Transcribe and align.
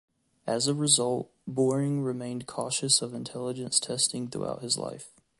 As 0.47 0.67
a 0.67 0.73
result, 0.73 1.29
Boring 1.45 2.01
remained 2.01 2.47
cautious 2.47 3.03
of 3.03 3.13
intelligence 3.13 3.79
testing 3.79 4.27
throughout 4.29 4.63
his 4.63 4.75
life. 4.75 5.11